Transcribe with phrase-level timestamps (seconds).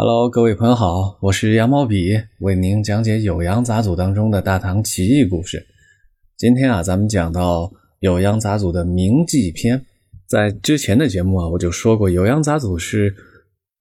[0.00, 5.66] Hello，各位朋友好，我是羊毛笔，为您讲解《酉阳杂俎》当中的大唐奇异故事。
[6.36, 7.62] 今天啊，咱们讲到
[8.02, 9.84] 《酉阳杂俎》的铭记篇。
[10.28, 13.12] 在之前的节目啊，我就说过，《酉阳杂俎》是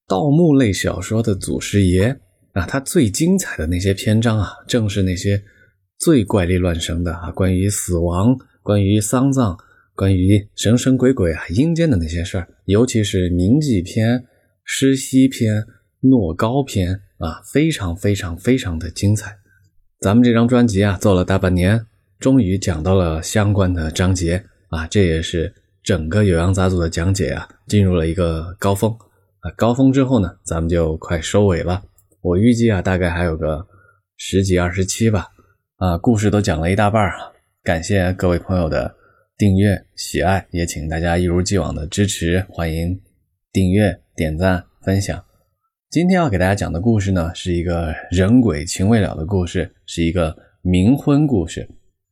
[0.08, 2.18] 盗墓类小说的祖师爷
[2.54, 2.66] 啊。
[2.66, 5.40] 它最精彩的那些篇章啊，正是那些
[6.00, 9.56] 最怪力乱神的啊，关于死亡、关于丧葬、
[9.96, 14.26] 关于神神鬼鬼啊、阴间的那些事儿，尤其是铭记篇、
[14.64, 15.64] 诗溪篇。
[16.10, 19.38] 诺高篇啊，非常非常非常的精彩。
[20.00, 21.86] 咱们这张专辑啊，做了大半年，
[22.20, 25.54] 终于讲到了相关的章节啊，这也是
[25.84, 28.92] 整个《酉阳杂组》的讲解啊，进入了一个高峰
[29.40, 29.52] 啊。
[29.56, 31.84] 高峰之后呢，咱们就快收尾了。
[32.22, 33.66] 我预计啊，大概还有个
[34.18, 35.28] 十几二十期吧。
[35.78, 37.32] 啊，故事都讲了一大半啊。
[37.64, 38.96] 感谢各位朋友的
[39.38, 43.00] 订阅喜爱，也请大家一如既往的支持，欢迎
[43.52, 45.27] 订阅、点赞、分享。
[45.90, 51.66] 今天要给大家讲的故事呢，是一个人鬼情未了的故事，是一个冥婚故事。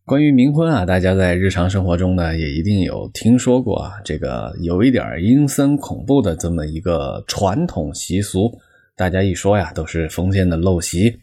[0.05, 8.49] 关于冥婚啊，大家在日常生活中呢，也一定有听说过啊，这个有一点阴森恐怖的这么一个传统习俗。
[8.95, 11.13] 大家一说呀，都是封建的陋习。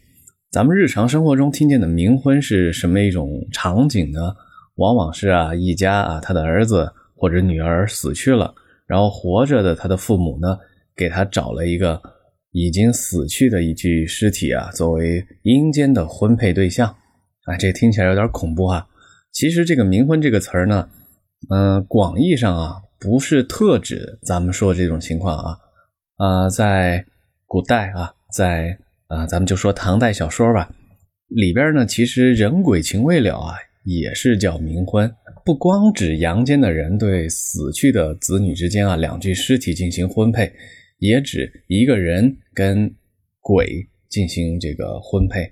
[0.51, 4.31] 咱们日常生活中听见的冥婚是什么一种场景呢？
[4.75, 8.53] 往往是啊，一家啊，他的儿子或者女儿死去了，
[8.85, 10.55] 然后活着的他的父母呢，
[10.95, 11.99] 给他找了一个。
[12.53, 16.87] 已经死去的一具尸体啊，作为阴间的婚配对象，
[17.45, 18.87] 啊，这听起来有点恐怖啊。
[19.31, 20.87] 其实这个冥婚这个词呢，
[21.49, 25.57] 嗯，广义上啊，不是特指咱们说这种情况啊。
[26.17, 27.03] 啊，在
[27.47, 30.69] 古代啊，在啊，咱们就说唐代小说吧，
[31.29, 35.11] 里边呢，其实人鬼情未了啊，也是叫冥婚，
[35.43, 40.53] 不光指阳间的人对死去的子女之间啊，两具尸体进行婚配。
[41.03, 42.95] 也指一个人跟
[43.41, 45.51] 鬼进行这个婚配，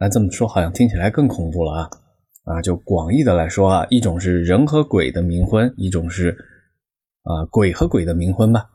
[0.00, 1.90] 那这么说好像听起来更恐怖了啊！
[2.42, 6.36] 啊，就广义的来说啊，一种是人和鬼的冥婚，一种是
[7.22, 8.68] 啊鬼和鬼的冥婚吧。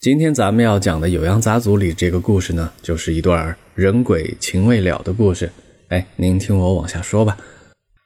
[0.00, 5.50] 今天咱们要讲的《酉阳杂俎》里这个故事呢，就是一段人鬼情未了的故事。
[5.88, 7.36] 哎，您听我往下说吧。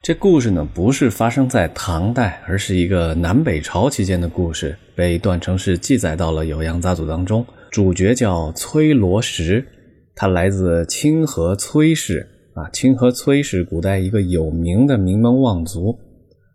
[0.01, 7.45] 这故事呢，不是发生在唐代，而是一个南北朝期间的故事，被段成式记载到了《酉阳杂俎》当中。
[7.71, 9.67] 主角叫崔罗实，
[10.15, 12.71] 他来自清河崔氏啊。
[12.71, 15.99] 清河崔氏古代一个有名的名门望族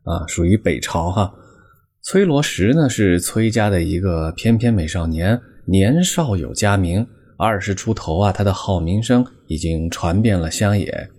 [0.04, 1.32] 啊，属于北朝哈。
[2.02, 7.06] 崔罗实呢，是崔家的一个翩翩美少年，年少有佳名，
[7.38, 11.10] 二十出头啊，他的好名声已经传遍了乡野。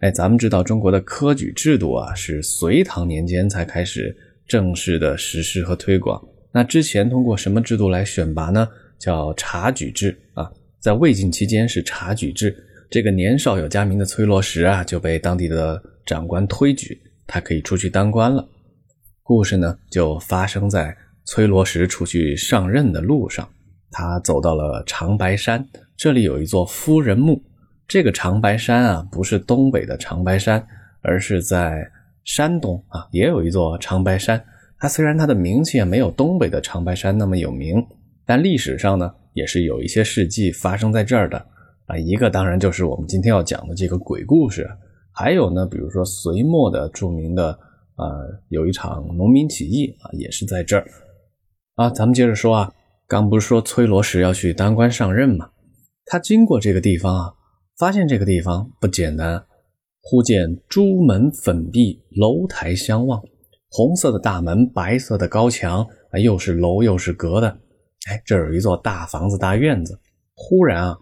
[0.00, 4.16] 哎，咱们知道中国的科举制度啊，是隋唐年间才开始
[4.46, 6.22] 正式的实施和推广。
[6.52, 8.68] 那之前通过什么制度来选拔呢？
[8.98, 10.50] 叫察举制啊。
[10.80, 12.56] 在魏晋期间是察举制，
[12.88, 18.48] 这个年少有佳名的崔罗实啊，就被当地的长官推举，他可以出去当官了。
[19.24, 23.48] 故事呢，就发生在崔罗实出去上任的路上。
[23.90, 25.66] 他走到了长白山，
[25.96, 27.42] 这里有一座夫人墓。
[27.88, 30.62] 这个长白山啊，不是东北的长白山，
[31.00, 31.90] 而是在
[32.22, 34.44] 山东啊，也有一座长白山。
[34.78, 37.82] 它虽然它的名气没有东北的长白山那么有名，
[38.26, 41.38] 但历史上呢也是有一些事迹发生在这儿的
[41.86, 41.96] 啊。
[41.96, 44.68] 一个当然就是我们今天要讲的这个鬼故事，
[45.10, 47.58] 还有呢，比如说隋末的著名的
[47.94, 48.04] 啊，
[48.50, 50.86] 有一场农民起义啊，也是在这儿
[51.76, 51.88] 啊。
[51.88, 52.70] 咱们接着说啊，
[53.06, 55.48] 刚不是说崔罗实要去当官上任吗？
[56.04, 57.32] 他经过这个地方啊。
[57.78, 59.46] 发现这个地方不简单，
[60.02, 63.22] 忽见朱门粉壁，楼台相望，
[63.70, 67.48] 红色的大门，白色的高墙，啊，又是楼又是阁的。
[68.08, 69.96] 哎，这有一座大房子、大院子。
[70.34, 70.98] 忽然啊，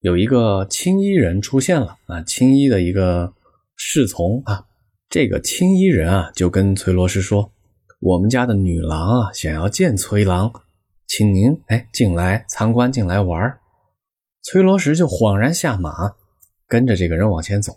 [0.00, 3.32] 有一个青衣人出现了啊，青衣的一个
[3.74, 4.66] 侍从啊。
[5.08, 7.50] 这个青衣人啊，就跟崔罗实说
[8.00, 10.52] ：“我们家的女郎啊，想要见崔郎，
[11.06, 13.58] 请您哎进来参观，进来玩。”
[14.44, 16.14] 崔罗实就恍然下马，
[16.68, 17.72] 跟着这个人往前走。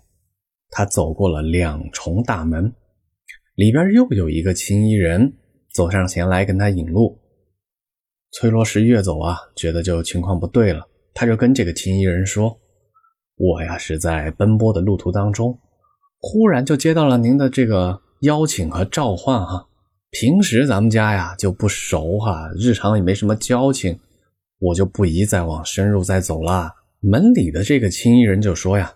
[0.70, 2.72] 他走过了两重大门，
[3.56, 5.34] 里边又有一个青衣人
[5.74, 7.20] 走上前来跟他引路。
[8.32, 12.58] 崔罗石越走啊，觉得就情况不对了，他就跟这个青衣人说
[13.36, 15.60] ：“我呀是在奔波的路途当中，
[16.20, 19.68] 忽然就接到了您的这个邀请和召唤哈。
[20.12, 24.00] 平时咱们家呀就不熟哈，日常也没什么交情。”
[24.60, 26.72] 我就不宜再往深入再走了。
[27.02, 28.94] 门里的这个青衣人就说呀：“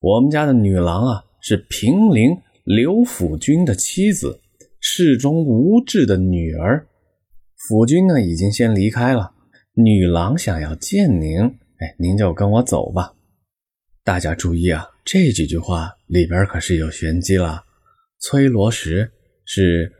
[0.00, 4.40] 我们家的女郎啊，是平陵刘府君的妻子，
[4.80, 6.84] 世中无志的女儿。
[7.68, 9.32] 府君呢，已经先离开了。
[9.74, 11.38] 女郎想要见您，
[11.78, 13.14] 哎，您就跟我走吧。
[14.02, 17.62] 大家注意啊，这几句话里边可是有玄机了。
[18.18, 19.12] 崔罗实
[19.44, 19.92] 是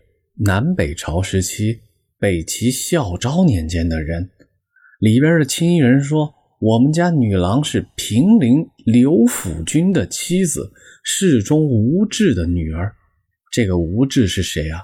[0.45, 1.81] 南北朝时期
[2.19, 4.29] 北齐孝昭年间的人，
[4.99, 6.35] 里边的青衣人说，
[6.67, 10.73] 我们家女郎是平陵刘府君的妻子，
[11.03, 12.97] 世中吴志的女儿。
[13.53, 14.81] 这个吴志是谁啊？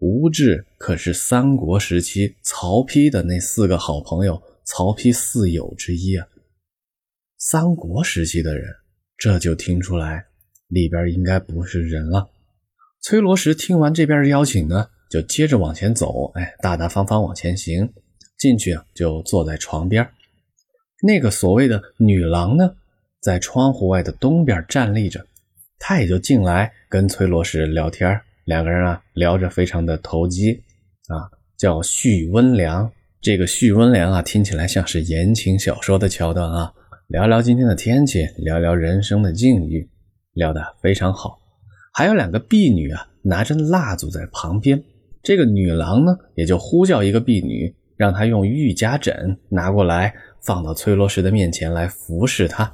[0.00, 6.26] 吴志可是三国时期曹丕的那四个好朋友，曹丕四友之一啊。
[7.38, 8.68] 三国时期的人，
[9.16, 10.26] 这就听出来
[10.66, 12.28] 里边应该不是人了。
[13.00, 17.90] 崔罗实听完这边的邀请呢，就接着往前走，哎，大大方方往前行。
[18.38, 20.06] 进去啊，就坐在床边。
[21.02, 22.74] 那个所谓的女郎呢，
[23.20, 25.24] 在窗户外的东边站立着，
[25.78, 28.20] 她也就进来跟崔罗实聊天。
[28.44, 30.62] 两个人啊，聊着非常的投机
[31.08, 32.90] 啊，叫叙温良。
[33.20, 36.72] 这个叙温良啊，听起来像是言情小说的桥段啊。
[37.08, 39.88] 聊聊今天的天气，聊聊人生的境遇，
[40.32, 41.38] 聊得非常好。
[41.92, 44.82] 还有两个婢女啊，拿着蜡烛在旁边。
[45.22, 52.72] 这个女郎呢，也就呼叫一个婢女，让他用玉家枕拿过来，放到崔罗石的面前来服侍他。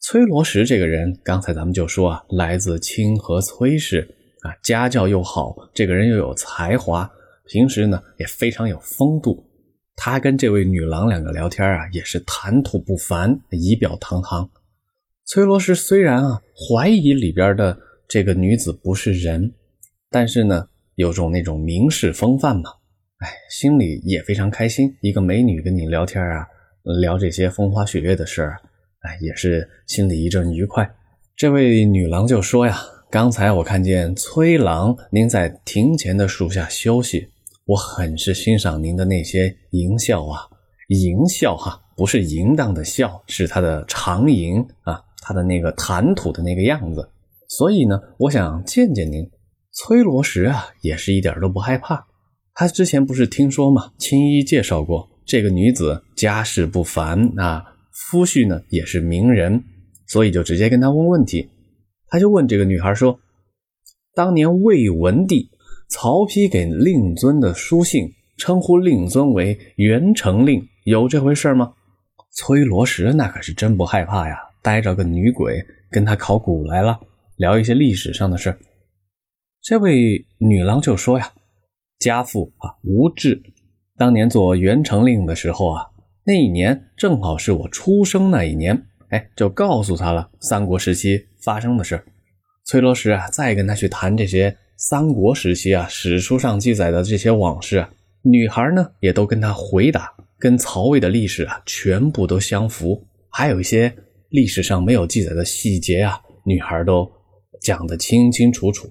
[0.00, 4.00] 崔罗石这个人，刚才咱们就说啊，来自清河崔氏
[4.40, 7.08] 啊，家教又好，这个人又有才华，
[7.46, 9.46] 平时呢也非常有风度。
[9.94, 14.50] 他跟这位女郎两个聊天啊，也是谈吐不凡，仪表堂堂。
[15.26, 17.78] 崔罗石虽然啊怀疑里边的
[18.08, 19.52] 这个女子不是人，
[20.10, 22.70] 但是呢有种那种名士风范嘛，
[23.20, 24.96] 哎，心里也非常开心。
[25.02, 26.46] 一个美女跟你聊天啊，
[27.00, 28.58] 聊这些风花雪月的事儿，
[29.00, 30.90] 哎，也是心里一阵愉快。
[31.36, 32.78] 这位女郎就说呀
[33.10, 37.28] ：“刚才我看见崔郎您在庭前的树下休息。”
[37.66, 40.40] 我很是欣赏您的那些淫笑啊，
[40.88, 47.06] 淫笑哈，不是淫荡的笑，是他的长吟啊，他的那个谈吐的那个样子。
[47.48, 49.30] 所以呢，我想见见您。
[49.72, 52.06] 崔罗实啊，也是一点都不害怕。
[52.60, 53.90] 他之前不是听说吗？
[53.96, 59.64] 青衣介绍过这个女子家世不凡啊，夫婿呢也是名人，
[60.06, 61.48] 所以就直接跟他问问题。
[62.08, 63.18] 他就问这个女孩说
[64.14, 65.48] ：“当年魏文帝。”
[65.88, 71.72] 曹丕给令尊的书信，称呼令尊为元成令，有这回事吗？
[72.32, 77.00] 崔罗实那可是真不害怕呀，逮着个女鬼跟他考古来了，
[77.38, 78.54] 聊一些历史上的事
[79.62, 81.32] 这位女郎就说呀
[82.00, 83.40] ：“家父啊，吴志，
[83.96, 85.86] 当年做元成令的时候啊，
[86.24, 92.02] 那一年正好是我出生那一年，哎，就告诉他了三国时期发生的事
[92.64, 94.56] 崔罗实啊，再跟他去谈这些。
[94.82, 97.90] 三国时期啊，史书上记载的这些往事啊，
[98.22, 103.94] 女孩呢也都跟他回答，跟曹魏的历史啊全部都相符，还有一些
[104.30, 107.06] 历史上没有记载的细节啊，女孩都
[107.60, 108.88] 讲得清清楚楚。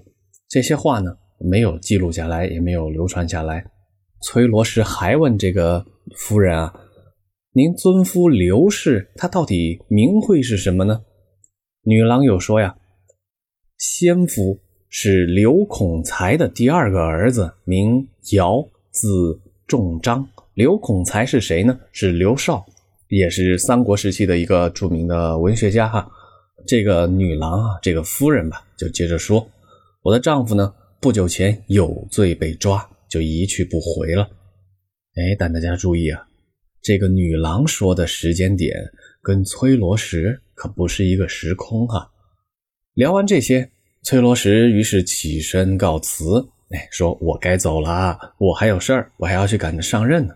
[0.48, 1.10] 这些话呢
[1.40, 3.64] 没有记录下来，也没有流传下来。
[4.22, 5.84] 崔罗实还问这个
[6.16, 6.72] 夫人啊
[7.52, 11.02] ：“您尊夫刘氏，他到底名讳是什么呢？”
[11.84, 12.76] 女郎有说呀
[13.78, 14.60] ：“先夫。”
[14.92, 18.60] 是刘孔才的第二个儿子，名尧，
[18.90, 20.28] 字仲章。
[20.54, 21.78] 刘孔才是谁呢？
[21.92, 22.66] 是刘少，
[23.06, 26.10] 也是三国时期的一个著名的文学家哈。
[26.66, 29.48] 这个女郎啊，这个夫人吧，就接着说
[30.02, 34.28] ：“我的丈夫呢，不久前有罪被抓，就一去不回了。”
[35.16, 36.28] 哎，但大家注意啊，
[36.82, 38.76] 这个女郎说的时间点
[39.22, 42.10] 跟崔罗实可不是一个时空哈。
[42.94, 43.70] 聊完这些。
[44.02, 46.40] 崔罗实于是起身告辞，
[46.70, 50.34] 哎，说我该走了，我还有事儿，我还要去赶着上任呢。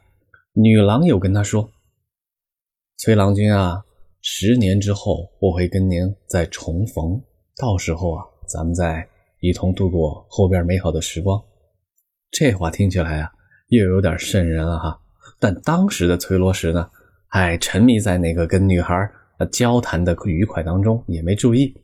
[0.52, 1.70] 女郎又跟他说
[2.98, 3.82] ：“崔郎君啊，
[4.20, 7.18] 十年之后我会跟您再重逢，
[7.56, 9.08] 到时候啊，咱们再
[9.44, 11.38] 一同度过后边美好的时光。”
[12.32, 13.30] 这话听起来啊，
[13.68, 14.98] 又有点瘆人了哈。
[15.38, 16.88] 但当时的崔罗实呢，
[17.28, 19.10] 还沉迷在那个跟女孩
[19.52, 21.74] 交谈的愉快当中，也没注意。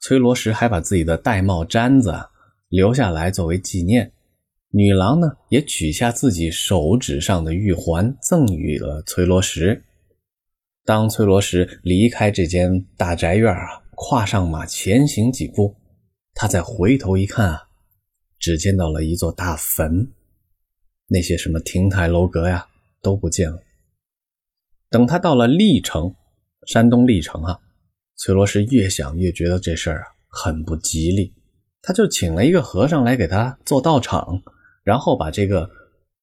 [0.00, 2.14] 崔罗实还把自己的玳瑁簪子
[2.70, 4.10] 留下来作为纪念，
[4.70, 9.84] 女郎呢也取下自己手指上的玉环赠予了崔罗实。
[10.86, 15.76] 当崔罗实离开这间大宅院啊，跨上马前行几步，
[16.42, 17.64] 他再回头一看啊，
[18.38, 20.10] 只见到了一座大坟，
[21.06, 22.66] 那些什么亭台楼阁呀
[23.02, 23.58] 都不见了。
[24.88, 26.14] 等他到了历城，
[26.66, 27.58] 山东历城啊。
[28.16, 31.30] 崔罗氏越想越觉得这事儿啊很不吉利，
[31.82, 34.40] 他就请了一个和尚来给他做道场，
[34.82, 35.68] 然后把这个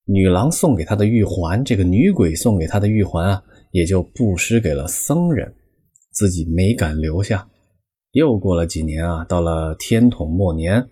[0.05, 5.53] 女郎送给他的玉环，这个女鬼送给他的玉环啊，也就布施给了僧人，
[6.09, 7.47] 自己没敢留下。
[8.17, 10.83] 又过了几年啊，到了天统末年，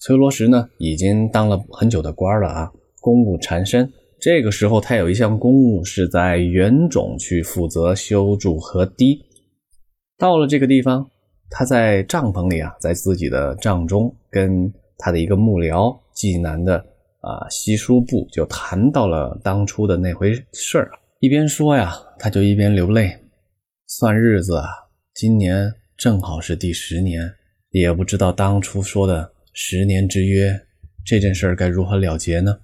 [0.00, 3.90] 崔罗实呢已经当了很久的官了啊，公务缠身。
[4.20, 9.18] 这个时候，他有一项公务是在原种去负责修筑河堤。
[10.18, 11.10] 到了这个地方，
[11.48, 16.76] 他在帐篷里啊，在自己的帐中，跟他的一个幕僚济南的
[17.20, 20.90] 啊西书部就谈到了当初的那回事儿。
[21.20, 23.10] 一边说呀，他就一边流泪。
[23.86, 24.66] 算日子啊，
[25.14, 27.34] 今年正好是第十年，
[27.70, 30.66] 也不知道当初说的十年之约
[31.04, 32.58] 这件事儿该如何了结呢？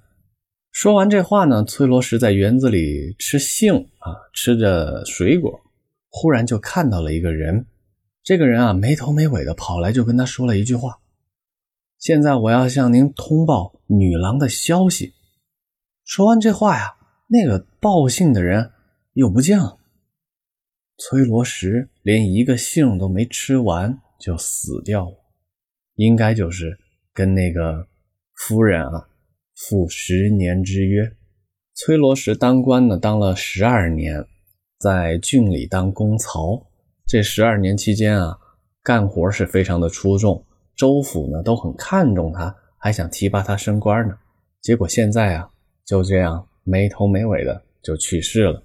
[0.73, 5.61] 说完这话呢，崔罗实在园子里吃杏啊，吃着水果，
[6.11, 7.67] 忽然就看到了一个人。
[8.23, 11.01] 这个人啊，没头没尾的跑来，就跟他说了一句话
[11.99, 15.15] ：“现在我要向您通报女郎的消息。”
[16.05, 16.97] 说完这话呀，
[17.29, 18.73] 那个报信的人
[19.15, 19.79] 又不见了。
[20.99, 25.17] 崔罗实连一个杏都没吃完就死掉了，
[25.97, 26.79] 应该就是
[27.13, 27.87] 跟那个
[28.35, 29.07] 夫人啊。
[29.69, 31.13] 赴十年之约，
[31.75, 34.25] 崔罗实当官呢，当了十二年，
[34.79, 36.67] 在郡里当公曹。
[37.07, 38.39] 这十二年期间啊，
[38.83, 40.43] 干活是非常的出众，
[40.75, 44.17] 州府呢都很看重他，还想提拔他升官呢。
[44.63, 45.51] 结果现在啊，
[45.85, 48.63] 就这样没头没尾的就去世了，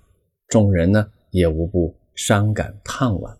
[0.48, 3.38] 众人呢也无不伤感叹惋。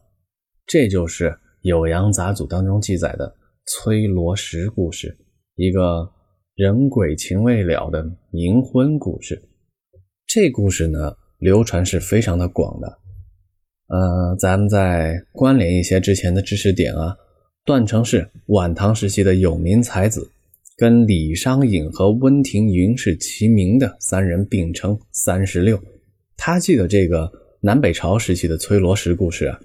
[0.68, 1.30] 这就是
[1.64, 5.18] 《酉阳杂俎》当中记载的崔罗实故事，
[5.56, 6.12] 一个。
[6.56, 8.02] 人鬼情未了的
[8.32, 9.44] 冥婚故事，
[10.26, 12.88] 这故事呢流传是非常的广的。
[13.88, 17.14] 呃，咱们再关联一些之前的知识点啊。
[17.66, 20.32] 段成是晚唐时期的有名才子，
[20.78, 25.78] 跟李商隐和温庭筠是齐名的三人并称三十六。
[26.38, 27.30] 他记得这个
[27.62, 29.60] 南北朝时期的崔罗实故事啊，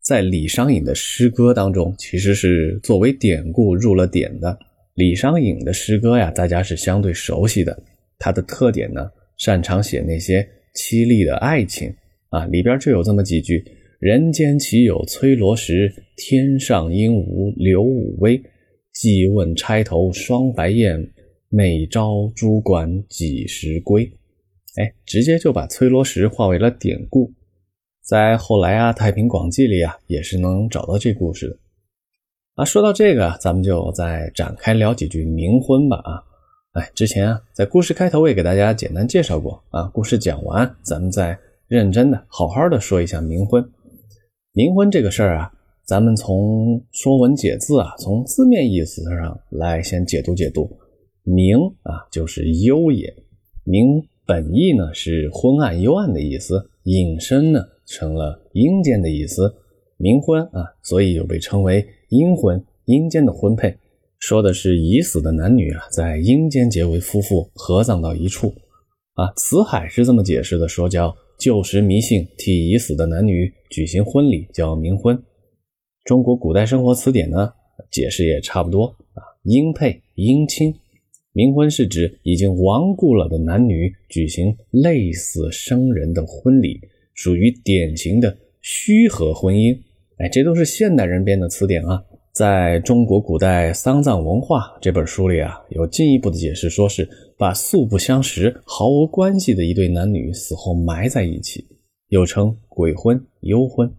[0.00, 4.56] 在李商隐的诗歌当中其实是作为典故入了典的。
[4.94, 7.76] 李商隐的诗歌呀，大家是相对熟悉的。
[8.18, 10.46] 他的特点呢，擅长写那些
[10.76, 11.92] 凄厉的爱情
[12.28, 13.64] 啊，里边就有这么几句
[13.98, 18.40] ：“人间岂有崔罗实，天上应无刘武威。
[18.92, 21.10] 寄问钗头双白燕，
[21.48, 24.08] 每朝珠管几时归？”
[24.76, 27.30] 哎，直接就把崔罗实化为了典故。
[28.02, 31.56] 在后来啊，《太平广记》里啊，也是能找到这故事的。
[32.54, 35.98] 啊，说到这个，咱们就再展开聊几句冥婚吧。
[35.98, 36.22] 啊，
[36.72, 39.62] 哎，之前啊，在故事开头我也给大家简单介绍过。
[39.70, 41.38] 啊，故事讲完，咱们再
[41.68, 43.62] 认真的、好好的说一下冥婚。
[44.54, 45.52] 冥婚这个事儿啊，
[45.84, 50.68] 咱们从《说文解字》啊，从字面意思上来先解读解读。
[51.24, 53.14] 冥啊，就是幽也。
[53.64, 59.54] 冥本意呢是昏暗、幽暗的意思，引申呢成了阴间的意思。
[59.98, 61.86] 冥婚啊，所以又被称为。
[62.08, 63.74] 阴婚，阴间的婚配，
[64.18, 68.54] 说的是已死的男女啊，在阴间结为夫妇，合葬到一处。
[69.14, 75.20] 啊，《辞海》是这么解释的，说叫旧时迷信，替已死的男女举行婚礼，叫冥婚。
[76.04, 77.52] 中国古代生活词典呢，
[77.90, 80.74] 解释也差不多啊，阴配、阴亲。
[81.34, 86.78] 冥婚是指已经亡故了的男女举行类似生人的婚礼，
[87.14, 89.74] 属于典型的虚合婚姻。
[90.18, 92.04] 哎，这都是现代人编的词典啊！
[92.32, 97.08] 在中国古代丧葬文化这本书里啊，有进一步的解释，说是
[97.38, 101.66] 把素不相识、毫无关系的一对男女死后埋在一起，
[102.08, 103.90] 又称鬼婚、幽婚。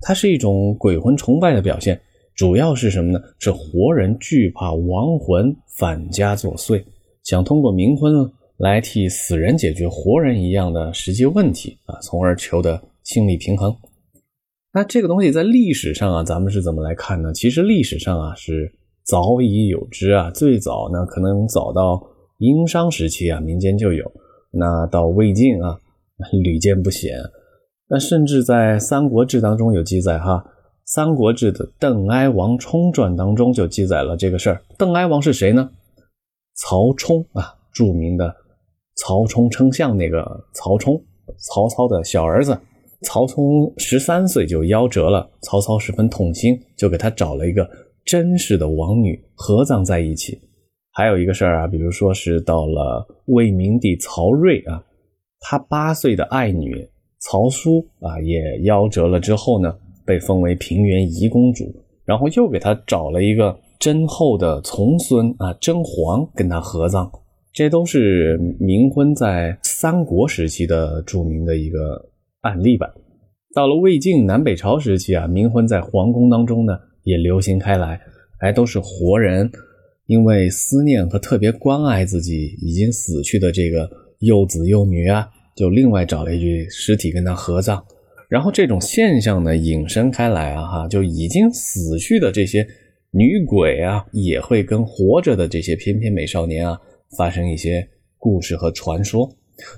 [0.00, 2.00] 它是一种鬼魂崇拜的表现，
[2.36, 3.20] 主要是什么呢？
[3.38, 6.84] 是活人惧怕亡魂返家作祟，
[7.24, 13.74] 想通过冥婚来替死人解决活人一样的实际问题啊，从而求得心理平衡。
[14.74, 17.32] 那这个东西在历史上啊，咱们是怎么来看呢？
[17.32, 18.70] 其实历史上啊是
[19.02, 22.06] 早已有之啊，最早呢可能早到
[22.38, 24.04] 殷商时期啊，民间就有；
[24.50, 25.78] 那到魏晋啊，
[26.42, 27.18] 屡见不鲜。
[27.88, 30.44] 那甚至在《三国志》当中有记载哈，
[30.86, 34.62] 《三国志》的《邓哀王冲传》当中就记载了这个事儿。
[34.78, 35.68] 邓哀王是谁呢？
[36.54, 38.34] 曹冲啊，著名的
[38.94, 40.24] 曹冲称象那个
[40.54, 40.94] 曹冲，
[41.38, 42.56] 曹操的小儿子。
[43.02, 47.68] 曹冲十三岁就夭折了，曹操十分痛心，就给他找了一个
[48.04, 50.40] 真实的王女合葬在一起。
[50.92, 54.82] 还有一个事儿啊，比如说是到了魏明帝曹睿啊，
[55.40, 56.88] 他八岁的爱女
[57.18, 59.76] 曹叔啊也夭折了之后呢，
[60.06, 61.64] 被封为平原仪公主，
[62.04, 67.10] 然后又给他找了一个真后的从孙啊真皇跟他合葬，
[67.52, 72.10] 这都是冥婚在三国时期的著名的一个。
[72.42, 72.86] 案例吧。
[73.56, 78.00] 到了魏晋南北朝时期啊，冥婚在皇宫当中呢也流行开来，
[78.38, 79.50] 还都是活人，
[80.06, 87.84] 因为思念和特别关爱自己已经死去的这个幼子幼女啊，就另外找了一具尸体跟他合葬。
[88.28, 92.66] 然后这种现象呢引申开来啊，哈，就已经死去的这些
[93.10, 96.78] 女鬼啊，也会跟活着的这些翩翩美少年啊
[97.16, 99.30] 发生一些故事和传说。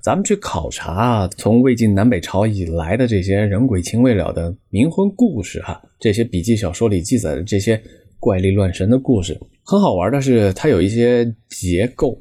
[0.03, 7.81] 咱们去考察啊，从魏晋南北朝以来的这些人鬼情未了的冥婚故事哈，这些笔记小说里记载的这些
[8.19, 12.21] 怪力乱神的故事，很好玩的是，它有一些结构，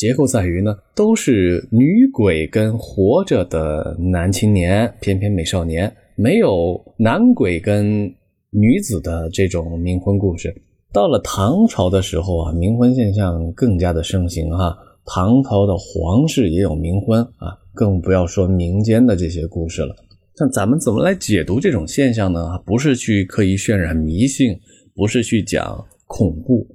[0.00, 8.10] 结构在于呢，都是女鬼跟活着的男青年、翩翩美少年，没有男鬼跟
[8.48, 10.62] 女子的这种冥婚故事。
[10.90, 14.74] 到了唐朝的时候啊，冥婚现象更加的盛行哈。
[15.04, 19.94] 唐朝的皇室也有冥婚啊，更不要说民间的这些故事了。
[20.38, 22.58] 那咱们怎么来解读这种现象呢？
[22.64, 24.58] 不是去刻意渲染迷信，
[24.94, 26.66] 不是去讲恐怖，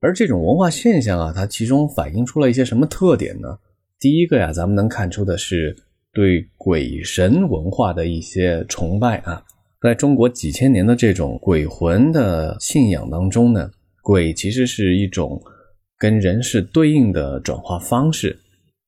[0.00, 3.58] 而这种文化现象啊，它其中反映出了一些什么特点呢？
[3.98, 5.76] 第一个呀，咱们能看出的是
[6.12, 9.44] 对鬼神文化的一些崇拜啊。
[9.80, 13.70] 在中国几千年的这种鬼魂的信仰当中呢，
[14.02, 15.40] 鬼其实是一种。
[16.00, 18.38] 跟人是对应的转化方式，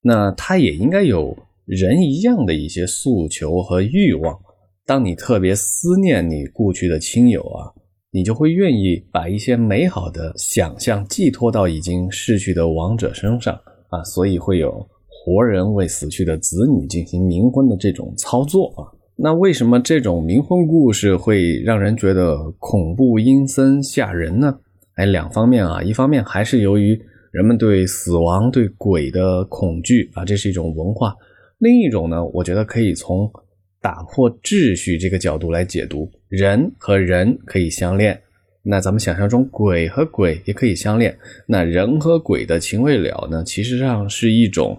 [0.00, 1.37] 那它也应该有
[1.67, 4.38] 人一样的一些诉求和欲望。
[4.87, 7.67] 当你特别思念你故去的亲友啊，
[8.12, 13.55] 你就会愿意把一些美好的想象寄托到已经逝去的亡者身上
[13.88, 18.83] 啊，所以会有活人为死去的子女进行冥婚的这种操作啊。
[19.14, 24.59] 那为什么这种冥婚故事会让人觉得恐怖、阴森、吓人呢？
[24.95, 27.00] 哎，两方面啊，一方面还是由于
[27.31, 31.11] 人们对死亡、对鬼的恐惧啊，这是一种文化；
[31.59, 33.31] 另一种呢，我觉得可以从
[33.81, 38.21] 打破秩序这个角度来解读，人和人可以相恋，
[38.63, 44.78] 那咱们想象中鬼和鬼也可以相恋，那人和鬼的情未了呢，其实上是一种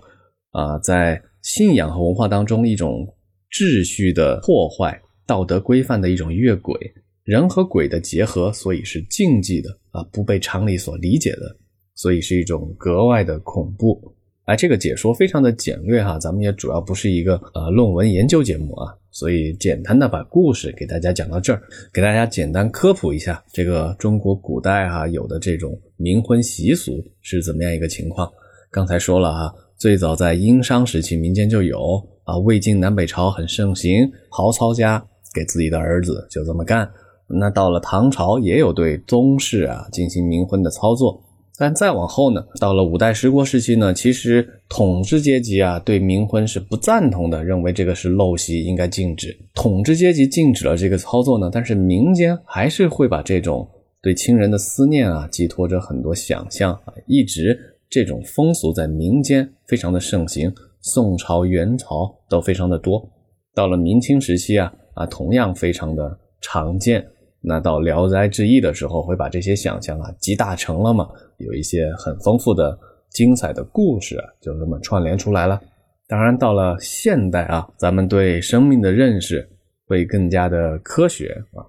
[0.51, 3.07] 啊，在信仰和文化当中一种
[3.51, 6.93] 秩序的破坏、道德规范的一种越轨。
[7.23, 11.55] 人和鬼的结合，所以是禁忌的啊，不被常理所理解的，
[11.95, 14.13] 所以是一种格外的恐怖。
[14.51, 21.61] 哎，这个解说非常的简略哈，咱们也主要不是一个呃论文研究节目啊，所以简单的把故事给大家讲到这儿，
[21.93, 28.29] 给大家简单科普一下这个中国古代哈有的这种冥婚习俗是怎么样一个情况。
[28.69, 35.01] 刚才说了哈，最早在殷商时期民间就有啊，魏晋南北朝很盛行，曹操家
[35.33, 36.91] 给自己的儿子就这么干。
[37.25, 41.23] 那到了唐朝，也有对宗室啊进行冥婚的操作，
[41.61, 49.37] 但再往后呢，到了五代十国时期呢，其实统治阶级啊对冥婚是不赞同的，认为这个是陋习，应该禁止。
[49.53, 53.69] 统治阶级禁止了这个操作呢，但是民间还是会把这种
[54.01, 57.55] 对亲人的思念啊寄托着很多想象啊，一直
[57.87, 63.07] 这种风俗在民间非常的盛行，宋朝、元朝都非常的多，
[63.53, 67.05] 到了明清时期啊啊同样非常的常见。
[67.43, 71.09] 那到《聊斋志异》的时候，会把这些想象啊集大成了嘛？
[71.37, 72.77] 有一些很丰富的、
[73.09, 75.59] 精彩的故事，就这么串联出来了。
[76.07, 79.49] 当然，到了现代啊，咱们对生命的认识
[79.87, 81.65] 会更加的科学啊，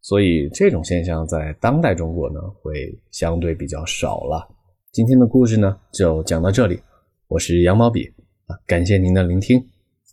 [0.00, 4.46] 所以这种现象在当代中国呢，会相对比较少了。
[4.92, 6.78] 今天的故事呢，就讲到这里。
[7.26, 8.06] 我是羊毛笔
[8.46, 9.60] 啊，感谢您的聆听，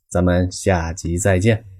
[0.10, 1.72] 咱们下集再见。